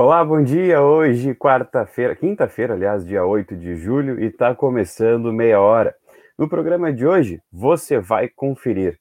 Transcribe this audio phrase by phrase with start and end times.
[0.00, 0.80] Olá, bom dia.
[0.80, 5.92] Hoje, quarta-feira, quinta-feira, aliás, dia 8 de julho, e está começando meia hora.
[6.38, 8.96] No programa de hoje, você vai conferir.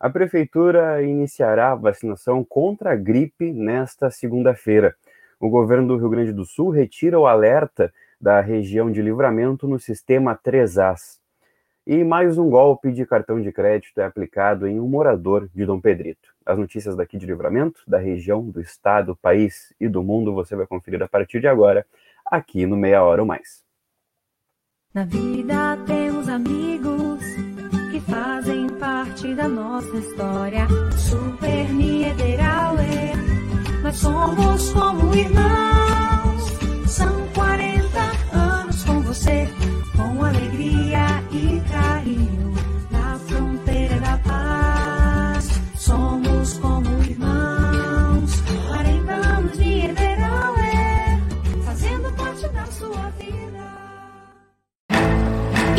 [0.00, 4.92] A Prefeitura iniciará a vacinação contra a gripe nesta segunda-feira.
[5.38, 9.78] O governo do Rio Grande do Sul retira o alerta da região de livramento no
[9.78, 11.19] sistema 3As.
[11.92, 15.80] E mais um golpe de cartão de crédito é aplicado em um morador de Dom
[15.80, 16.32] Pedrito.
[16.46, 20.68] As notícias daqui de livramento, da região, do estado, país e do mundo, você vai
[20.68, 21.84] conferir a partir de agora,
[22.24, 23.64] aqui no Meia Hora ou Mais.
[24.94, 27.24] Na vida temos amigos
[27.90, 30.68] que fazem parte da nossa história.
[30.96, 33.16] Super Niederauer,
[33.82, 36.09] nós somos como irmãos.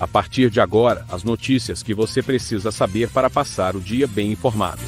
[0.00, 4.30] A partir de agora, as notícias que você precisa saber para passar o dia bem
[4.30, 4.80] informado.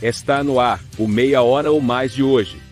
[0.00, 2.62] Está no ar o Meia Hora ou Mais de hoje.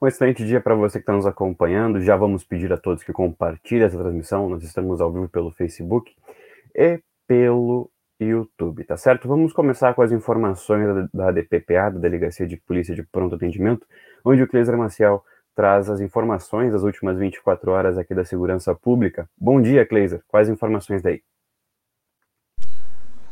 [0.00, 2.00] Um excelente dia para você que está nos acompanhando.
[2.00, 4.48] Já vamos pedir a todos que compartilhem essa transmissão.
[4.48, 6.10] Nós estamos ao vivo pelo Facebook
[6.74, 9.28] e pelo YouTube, tá certo?
[9.28, 13.86] Vamos começar com as informações da, DPPA, da Delegacia de Polícia de Pronto Atendimento,
[14.24, 15.22] onde o Cleiser Maciel
[15.54, 19.28] traz as informações das últimas 24 horas aqui da segurança pública.
[19.38, 20.22] Bom dia, Cleiser.
[20.28, 21.22] Quais informações daí?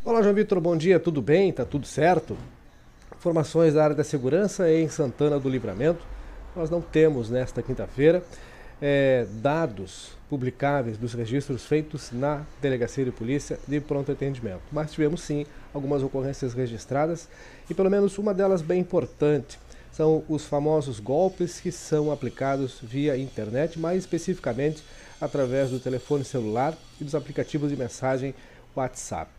[0.05, 0.61] Olá, João Vitor.
[0.61, 0.99] Bom dia.
[0.99, 1.53] Tudo bem?
[1.53, 2.37] Tá tudo certo?
[3.17, 6.05] Informações da área da segurança em Santana do Livramento.
[6.57, 8.23] Nós não temos nesta quinta-feira
[8.81, 14.63] é, dados publicáveis dos registros feitos na Delegacia de Polícia de Pronto Atendimento.
[14.73, 15.45] Mas tivemos sim
[15.75, 17.29] algumas ocorrências registradas
[17.69, 19.59] e pelo menos uma delas bem importante
[20.01, 24.83] são os famosos golpes que são aplicados via internet, mais especificamente
[25.21, 28.35] através do telefone celular e dos aplicativos de mensagem
[28.75, 29.31] WhatsApp.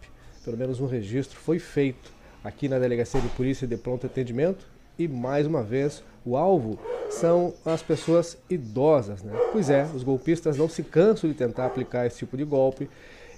[0.45, 2.13] Pelo menos um registro foi feito
[2.44, 4.67] aqui na Delegacia de Polícia de Pronto Atendimento
[4.99, 6.78] e, mais uma vez, o alvo
[7.09, 9.23] são as pessoas idosas.
[9.23, 9.33] Né?
[9.51, 12.88] Pois é, os golpistas não se cansam de tentar aplicar esse tipo de golpe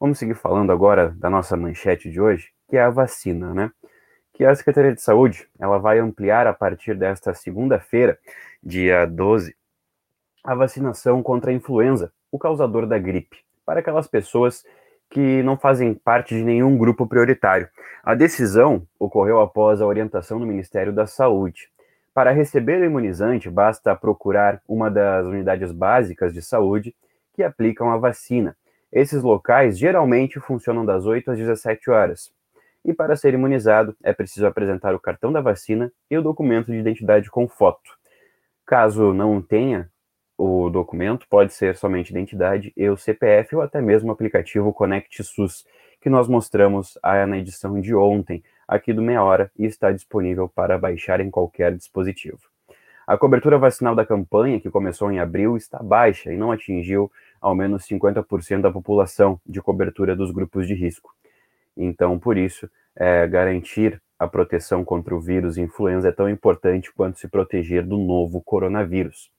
[0.00, 3.70] Vamos seguir falando agora da nossa manchete de hoje, que é a vacina, né?
[4.32, 8.18] Que a Secretaria de Saúde ela vai ampliar a partir desta segunda-feira,
[8.62, 9.54] dia 12,
[10.42, 14.64] a vacinação contra a influenza, o causador da gripe, para aquelas pessoas
[15.10, 17.68] que não fazem parte de nenhum grupo prioritário.
[18.02, 21.68] A decisão ocorreu após a orientação do Ministério da Saúde.
[22.12, 26.94] Para receber o imunizante, basta procurar uma das unidades básicas de saúde
[27.32, 28.56] que aplicam a vacina.
[28.92, 32.32] Esses locais geralmente funcionam das 8 às 17 horas.
[32.84, 36.78] E para ser imunizado, é preciso apresentar o cartão da vacina e o documento de
[36.78, 37.98] identidade com foto.
[38.66, 39.90] Caso não tenha
[40.38, 45.24] o documento, pode ser somente identidade e o CPF ou até mesmo o aplicativo Conect
[45.24, 45.66] SUS,
[46.00, 50.78] que nós mostramos na edição de ontem, aqui do Meia Hora, e está disponível para
[50.78, 52.38] baixar em qualquer dispositivo.
[53.04, 57.54] A cobertura vacinal da campanha, que começou em abril, está baixa e não atingiu ao
[57.54, 61.12] menos 50% da população de cobertura dos grupos de risco.
[61.76, 67.18] Então, por isso, é, garantir a proteção contra o vírus influenza é tão importante quanto
[67.18, 69.30] se proteger do novo coronavírus.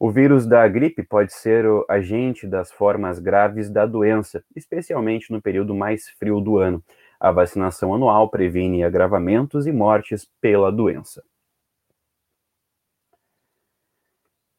[0.00, 5.42] O vírus da gripe pode ser o agente das formas graves da doença, especialmente no
[5.42, 6.80] período mais frio do ano.
[7.18, 11.24] A vacinação anual previne agravamentos e mortes pela doença.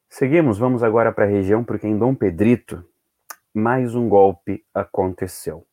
[0.10, 2.84] Seguimos, vamos agora para a região, porque em Dom Pedrito,
[3.54, 5.66] mais um golpe aconteceu.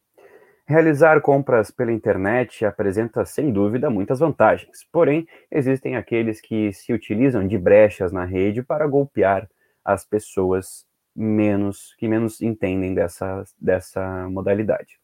[0.64, 4.86] Realizar compras pela internet apresenta, sem dúvida, muitas vantagens.
[4.92, 9.48] Porém, existem aqueles que se utilizam de brechas na rede para golpear
[9.86, 10.84] as pessoas
[11.14, 14.98] menos que menos entendem dessa, dessa modalidade.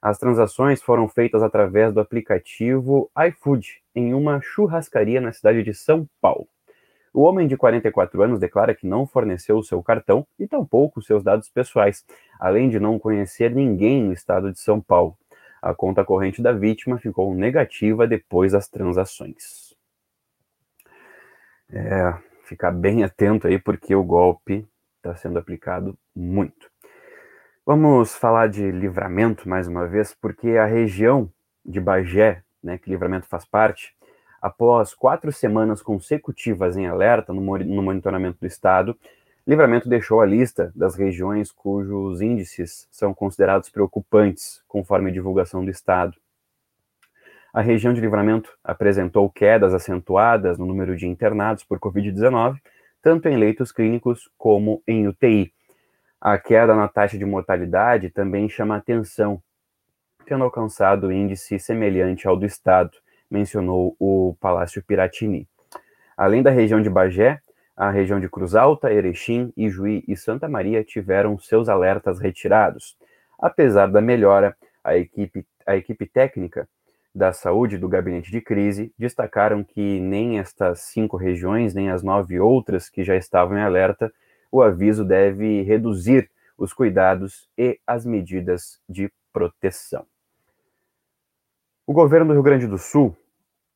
[0.00, 6.08] As transações foram feitas através do aplicativo iFood, em uma churrascaria na cidade de São
[6.20, 6.49] Paulo.
[7.19, 11.20] O homem de 44 anos declara que não forneceu o seu cartão e tampouco seus
[11.20, 12.06] dados pessoais,
[12.38, 15.19] além de não conhecer ninguém no estado de São Paulo.
[15.61, 19.75] A conta corrente da vítima ficou negativa depois das transações.
[21.69, 24.64] É, ficar bem atento aí, porque o golpe
[24.99, 26.71] está sendo aplicado muito.
[27.67, 31.29] Vamos falar de livramento mais uma vez, porque a região
[31.67, 33.98] de Bagé, né, que livramento faz parte,
[34.40, 38.96] após quatro semanas consecutivas em alerta no, monitoramento do Estado,
[39.46, 46.19] Livramento deixou a lista das regiões cujos índices são considerados preocupantes, conforme divulgação do Estado
[47.52, 52.58] a região de livramento apresentou quedas acentuadas no número de internados por Covid-19,
[53.02, 55.52] tanto em leitos clínicos como em UTI.
[56.20, 59.43] A queda na taxa de mortalidade também chama atenção,
[60.26, 62.96] tendo alcançado índice semelhante ao do estado,
[63.31, 65.49] mencionou o Palácio Piratini.
[66.17, 67.41] Além da região de Bagé,
[67.77, 72.97] a região de Cruz Alta, Erechim, Ijuí e Santa Maria tiveram seus alertas retirados.
[73.38, 76.69] Apesar da melhora, a equipe, a equipe técnica
[77.14, 82.41] da Saúde do Gabinete de Crise destacaram que nem estas cinco regiões, nem as nove
[82.41, 84.12] outras que já estavam em alerta,
[84.50, 90.05] o aviso deve reduzir os cuidados e as medidas de proteção.
[91.87, 93.17] O governo do Rio Grande do Sul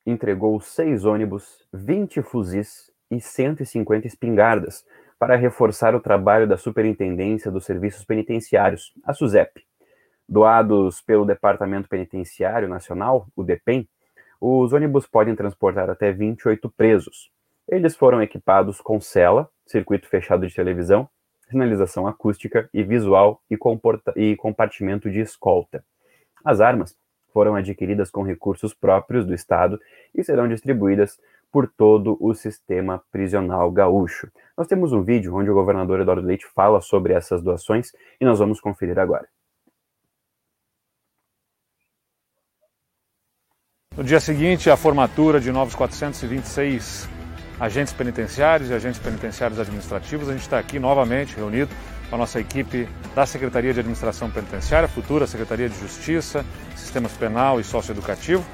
[0.06, 4.85] entregou seis ônibus, 20 fuzis e 150 espingardas
[5.18, 9.64] para reforçar o trabalho da Superintendência dos Serviços Penitenciários, a SUSEP,
[10.28, 13.88] doados pelo Departamento Penitenciário Nacional, o DEPEN,
[14.40, 17.30] os ônibus podem transportar até 28 presos.
[17.68, 21.09] Eles foram equipados com cela, circuito fechado de televisão,
[21.49, 23.56] sinalização acústica e visual e,
[24.16, 25.85] e compartimento de escolta.
[26.44, 26.97] As armas
[27.33, 29.81] foram adquiridas com recursos próprios do Estado
[30.15, 31.19] e serão distribuídas
[31.51, 34.31] por todo o sistema prisional gaúcho.
[34.57, 38.39] Nós temos um vídeo onde o governador Eduardo Leite fala sobre essas doações e nós
[38.39, 39.29] vamos conferir agora.
[43.95, 47.07] No dia seguinte, a formatura de novos 426
[47.61, 50.29] agentes penitenciários e agentes penitenciários administrativos.
[50.29, 51.71] A gente está aqui novamente reunido
[52.12, 56.45] com a nossa equipe da Secretaria de Administração Penitenciária, futura Secretaria de Justiça,
[56.76, 58.45] Sistemas Penal e Socioeducativo,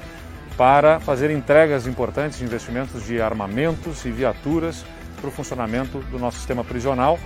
[0.55, 4.85] para fazer entregas importantes de investimentos de armamentos e viaturas
[5.19, 7.19] para o funcionamento do nosso sistema prisional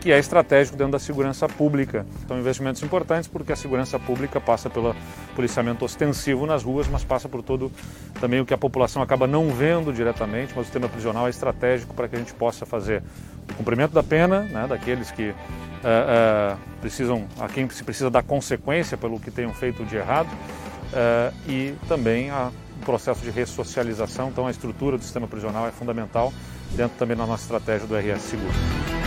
[0.00, 2.06] que é estratégico dentro da segurança pública.
[2.26, 4.96] São investimentos importantes porque a segurança pública passa pelo
[5.36, 7.70] policiamento ostensivo nas ruas, mas passa por todo
[8.18, 11.94] também o que a população acaba não vendo diretamente, mas o sistema prisional é estratégico
[11.94, 13.02] para que a gente possa fazer
[13.50, 18.22] o cumprimento da pena, né, daqueles que uh, uh, precisam, a quem se precisa dar
[18.22, 24.28] consequência pelo que tenham feito de errado, uh, e também a, o processo de ressocialização.
[24.28, 26.32] Então, a estrutura do sistema prisional é fundamental
[26.72, 28.99] dentro também da nossa estratégia do RS Seguro.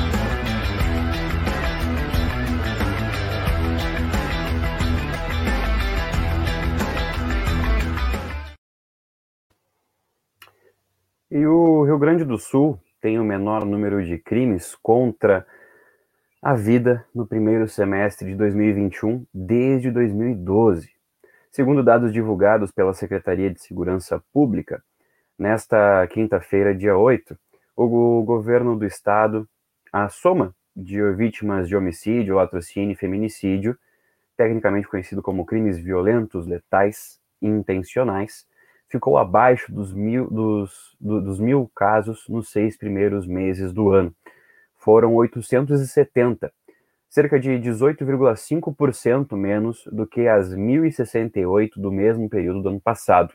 [11.35, 15.43] E o Rio Grande do Sul tem o menor número de crimes contra
[16.39, 20.91] a vida no primeiro semestre de 2021 desde 2012.
[21.49, 24.83] Segundo dados divulgados pela Secretaria de Segurança Pública,
[25.35, 27.35] nesta quinta-feira, dia 8,
[27.75, 29.49] o governo do estado,
[29.91, 33.75] a soma de vítimas de homicídio, latrocínio e feminicídio,
[34.37, 38.45] tecnicamente conhecido como crimes violentos, letais e intencionais,
[38.93, 44.13] ficou abaixo dos mil, dos, do, dos mil casos nos seis primeiros meses do ano.
[44.75, 46.53] Foram 870,
[47.09, 53.33] cerca de 18,5% menos do que as 1.068 do mesmo período do ano passado,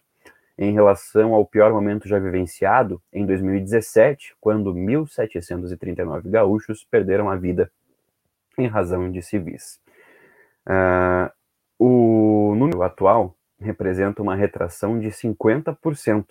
[0.57, 7.69] em relação ao pior momento já vivenciado em 2017, quando 1.739 gaúchos perderam a vida
[8.57, 9.81] em razão de civis.
[10.69, 11.33] Uh,
[11.81, 16.27] o número atual representa uma retração de 50%.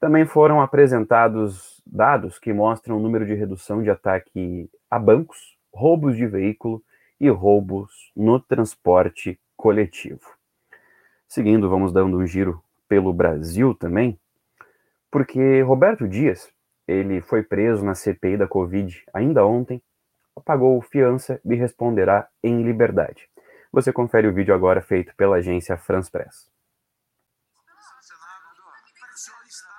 [0.00, 6.16] Também foram apresentados dados que mostram o número de redução de ataque a bancos, roubos
[6.16, 6.82] de veículo
[7.20, 10.20] e roubos no transporte coletivo.
[11.26, 14.18] Seguindo, vamos dando um giro pelo Brasil também,
[15.10, 16.48] porque Roberto Dias,
[16.86, 19.82] ele foi preso na CPI da Covid ainda ontem,
[20.44, 23.28] pagou fiança e responderá em liberdade.
[23.72, 26.50] Você confere o vídeo agora feito pela agência France Press.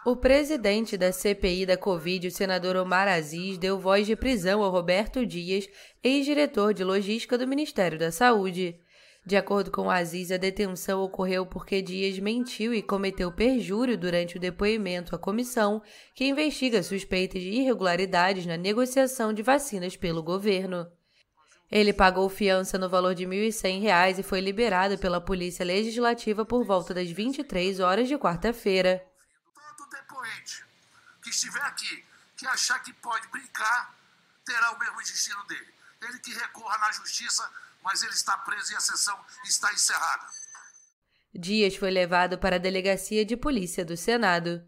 [0.06, 4.72] O presidente da CPI da Covid, o senador Omar Aziz, deu voz de prisão ao
[4.72, 5.68] Roberto Dias,
[6.02, 8.80] ex-diretor de logística do Ministério da Saúde.
[9.26, 14.40] De acordo com Aziz, a detenção ocorreu porque Dias mentiu e cometeu perjúrio durante o
[14.40, 15.82] depoimento à comissão,
[16.16, 20.88] que investiga suspeitas de irregularidades na negociação de vacinas pelo governo.
[21.72, 26.66] Ele pagou fiança no valor de R$ 1.100 e foi liberado pela Polícia Legislativa por
[26.66, 29.06] volta das 23 horas de quarta-feira
[29.90, 30.66] depoente
[31.22, 32.06] que estiver aqui,
[32.38, 33.96] que achar que pode brincar,
[34.46, 35.74] terá o mesmo destino dele.
[36.02, 37.50] Ele que recorra na justiça,
[37.84, 40.26] mas ele está preso e a sessão está encerrada.
[41.34, 44.66] Dias foi levado para a delegacia de polícia do Senado.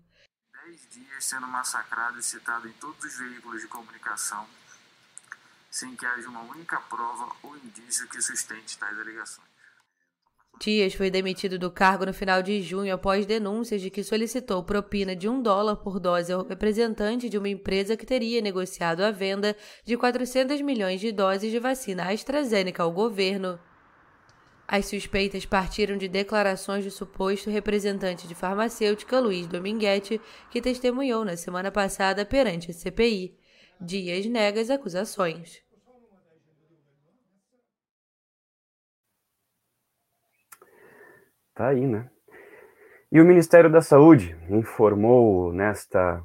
[0.52, 4.48] Dez dias sendo massacrado e citado em todos os veículos de comunicação,
[5.72, 9.50] sem que haja uma única prova ou indício que sustente tais alegações.
[10.60, 15.16] Dias foi demitido do cargo no final de junho após denúncias de que solicitou propina
[15.16, 19.56] de um dólar por dose ao representante de uma empresa que teria negociado a venda
[19.84, 23.58] de 400 milhões de doses de vacina AstraZeneca ao governo.
[24.68, 31.36] As suspeitas partiram de declarações do suposto representante de farmacêutica Luiz Dominguete, que testemunhou na
[31.36, 33.41] semana passada perante a CPI.
[33.82, 35.64] Dias nega as acusações.
[41.56, 42.08] Tá aí, né?
[43.12, 46.24] E o Ministério da Saúde informou nesta,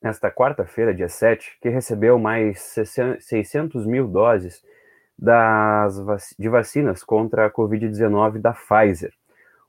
[0.00, 2.72] nesta quarta-feira, dia 7, que recebeu mais
[3.18, 4.64] 600 mil doses
[5.18, 5.96] das,
[6.38, 9.12] de vacinas contra a Covid-19 da Pfizer.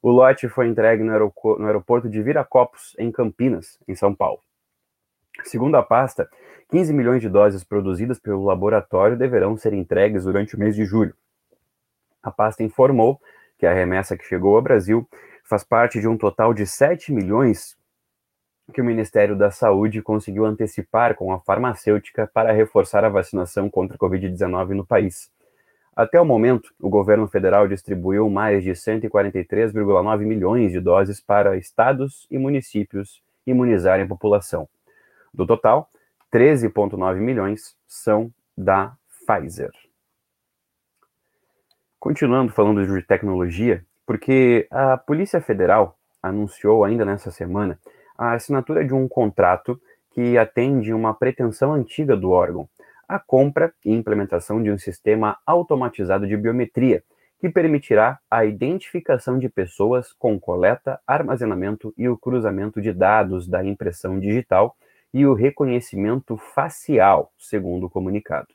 [0.03, 1.11] O lote foi entregue no
[1.65, 4.39] aeroporto de Viracopos, em Campinas, em São Paulo.
[5.46, 6.29] Segundo a pasta,
[6.69, 11.15] 15 milhões de doses produzidas pelo laboratório deverão ser entregues durante o mês de julho.
[12.22, 13.19] A pasta informou
[13.58, 15.08] que a remessa que chegou ao Brasil
[15.43, 17.77] faz parte de um total de 7 milhões
[18.72, 23.96] que o Ministério da Saúde conseguiu antecipar com a farmacêutica para reforçar a vacinação contra
[23.96, 25.31] a Covid-19 no país.
[25.96, 32.27] Até o momento, o governo federal distribuiu mais de 143,9 milhões de doses para estados
[32.29, 34.69] e municípios imunizarem a população.
[35.33, 35.89] Do total,
[36.33, 38.93] 13,9 milhões são da
[39.25, 39.71] Pfizer.
[42.00, 47.79] Continuando falando de tecnologia, porque a Polícia Federal anunciou ainda nessa semana
[48.17, 49.79] a assinatura de um contrato
[50.12, 52.67] que atende uma pretensão antiga do órgão,
[53.07, 57.03] a compra e implementação de um sistema automatizado de biometria,
[57.39, 63.63] que permitirá a identificação de pessoas com coleta, armazenamento e o cruzamento de dados da
[63.63, 64.75] impressão digital
[65.13, 68.47] e o reconhecimento facial, segundo o comunicado.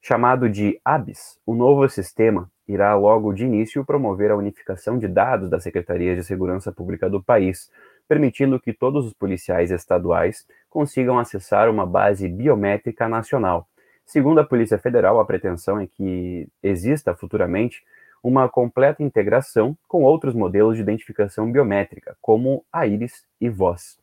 [0.00, 5.48] Chamado de ABIS, o novo sistema irá logo de início promover a unificação de dados
[5.48, 7.70] das secretarias de segurança pública do país,
[8.08, 13.68] permitindo que todos os policiais estaduais consigam acessar uma base biométrica nacional.
[14.04, 17.82] Segundo a Polícia Federal, a pretensão é que exista futuramente
[18.22, 24.01] uma completa integração com outros modelos de identificação biométrica, como a íris e voz.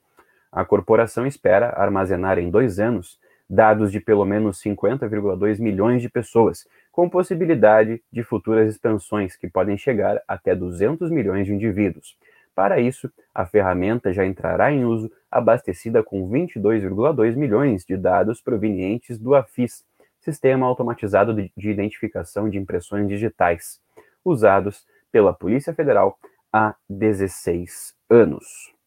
[0.52, 6.68] A corporação espera armazenar em dois anos dados de pelo menos 50,2 milhões de pessoas,
[6.92, 12.16] com possibilidade de futuras expansões que podem chegar até 200 milhões de indivíduos.
[12.54, 19.18] Para isso, a ferramenta já entrará em uso abastecida com 22,2 milhões de dados provenientes
[19.18, 19.86] do AFIS,
[20.20, 23.80] Sistema Automatizado de Identificação de Impressões Digitais,
[24.24, 26.20] usados pela Polícia Federal
[26.52, 28.79] há 16 anos.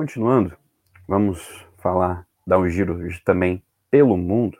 [0.00, 0.56] Continuando,
[1.06, 4.56] vamos falar, dar um giro também pelo mundo,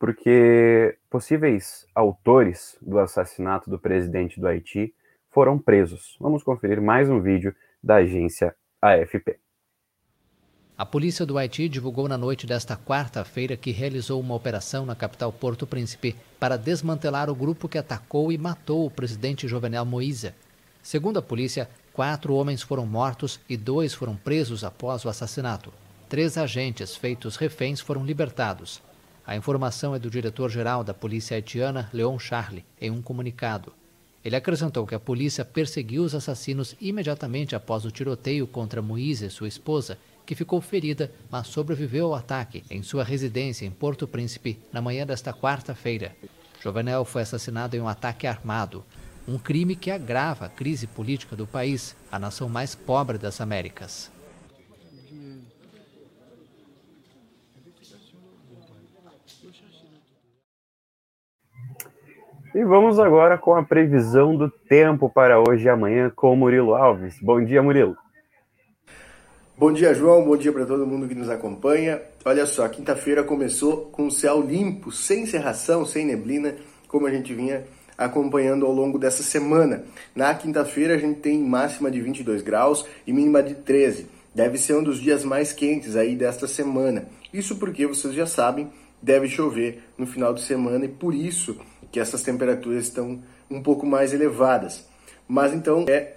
[0.00, 4.92] porque possíveis autores do assassinato do presidente do Haiti
[5.30, 6.16] foram presos.
[6.18, 9.38] Vamos conferir mais um vídeo da agência AFP.
[10.76, 15.32] A polícia do Haiti divulgou na noite desta quarta-feira que realizou uma operação na capital
[15.32, 20.34] Porto Príncipe para desmantelar o grupo que atacou e matou o presidente Jovenel Moïse.
[20.82, 25.72] Segundo a polícia, quatro homens foram mortos e dois foram presos após o assassinato.
[26.08, 28.82] Três agentes feitos reféns foram libertados.
[29.26, 33.72] A informação é do diretor-geral da polícia haitiana, Leon Charlie, em um comunicado.
[34.24, 39.48] Ele acrescentou que a polícia perseguiu os assassinos imediatamente após o tiroteio contra Moise, sua
[39.48, 44.80] esposa, que ficou ferida, mas sobreviveu ao ataque em sua residência em Porto Príncipe na
[44.80, 46.14] manhã desta quarta-feira.
[46.62, 48.84] Jovenel foi assassinado em um ataque armado,
[49.26, 54.10] um crime que agrava a crise política do país, a nação mais pobre das Américas.
[62.54, 67.16] E vamos agora com a previsão do tempo para hoje e amanhã com Murilo Alves.
[67.22, 67.96] Bom dia, Murilo.
[69.56, 70.22] Bom dia, João.
[70.22, 72.02] Bom dia para todo mundo que nos acompanha.
[72.24, 76.54] Olha só, quinta-feira começou com céu limpo, sem cerração, sem neblina,
[76.88, 77.64] como a gente vinha
[77.96, 79.84] acompanhando ao longo dessa semana.
[80.14, 84.06] Na quinta-feira a gente tem máxima de 22 graus e mínima de 13.
[84.34, 87.06] Deve ser um dos dias mais quentes aí desta semana.
[87.32, 91.58] Isso porque vocês já sabem, deve chover no final de semana e por isso
[91.90, 94.86] que essas temperaturas estão um pouco mais elevadas.
[95.28, 96.14] Mas então é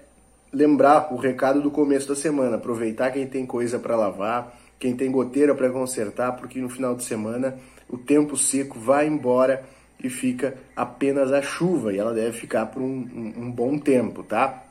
[0.52, 5.12] lembrar o recado do começo da semana, aproveitar quem tem coisa para lavar, quem tem
[5.12, 7.58] goteira para consertar, porque no final de semana
[7.90, 9.66] o tempo seco vai embora
[10.04, 14.24] e fica apenas a chuva e ela deve ficar por um, um, um bom tempo,
[14.24, 14.64] tá?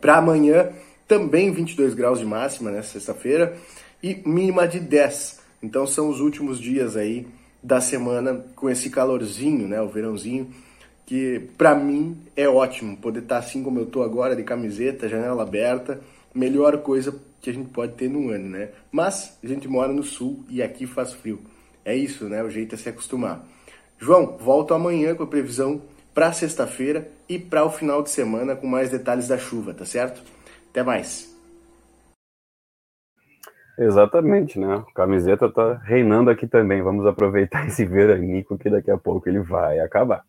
[0.00, 0.70] Para amanhã
[1.06, 3.56] também 22 graus de máxima, né, sexta-feira,
[4.02, 5.40] e mínima de 10.
[5.62, 7.26] Então são os últimos dias aí
[7.62, 10.48] da semana com esse calorzinho, né, o verãozinho,
[11.06, 15.08] que para mim é ótimo poder estar tá assim como eu tô agora, de camiseta,
[15.08, 16.00] janela aberta,
[16.34, 18.70] melhor coisa que a gente pode ter no ano, né?
[18.90, 21.40] Mas a gente mora no sul e aqui faz frio.
[21.84, 22.42] É isso, né?
[22.42, 23.46] O jeito é se acostumar.
[23.98, 25.80] João, volto amanhã com a previsão
[26.14, 30.22] para sexta-feira e para o final de semana com mais detalhes da chuva, tá certo?
[30.70, 31.34] Até mais.
[33.76, 34.84] Exatamente, né?
[34.88, 36.80] A camiseta tá reinando aqui também.
[36.82, 40.24] Vamos aproveitar esse veranico que daqui a pouco ele vai acabar.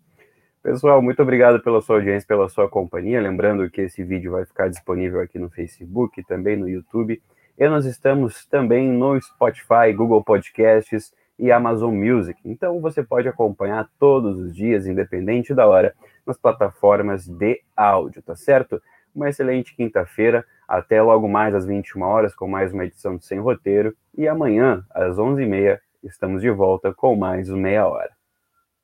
[0.63, 3.21] Pessoal, muito obrigado pela sua audiência, pela sua companhia.
[3.21, 7.21] Lembrando que esse vídeo vai ficar disponível aqui no Facebook, também no YouTube.
[7.57, 12.39] E nós estamos também no Spotify, Google Podcasts e Amazon Music.
[12.45, 15.93] Então você pode acompanhar todos os dias, independente da hora,
[16.25, 18.81] nas plataformas de áudio, tá certo?
[19.13, 20.45] Uma excelente quinta-feira.
[20.67, 23.95] Até logo mais às 21 horas com mais uma edição de Sem Roteiro.
[24.17, 28.11] E amanhã, às 11h30, estamos de volta com mais uma meia hora.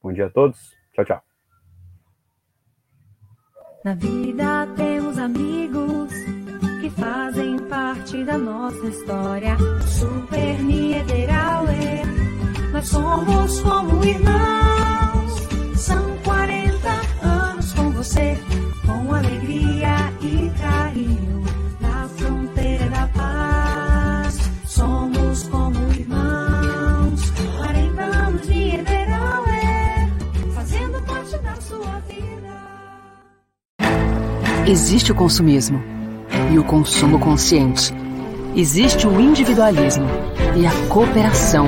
[0.01, 0.75] Bom dia a todos.
[0.93, 1.21] Tchau, tchau.
[3.83, 6.13] Na vida temos amigos
[6.81, 9.57] que fazem parte da nossa história.
[9.81, 12.10] Super Niederauer,
[12.83, 15.47] somos como irmãos.
[15.75, 16.89] São 40
[17.21, 18.37] anos com você,
[18.85, 21.43] com alegria e carinho.
[21.79, 27.31] Na fronteira da paz, somos como irmãos.
[27.57, 30.09] 40 anos de Niederauer,
[30.53, 32.51] fazendo parte da sua vida.
[34.67, 35.81] Existe o consumismo
[36.51, 37.93] e o consumo consciente.
[38.55, 40.05] Existe o individualismo
[40.55, 41.67] e a cooperação.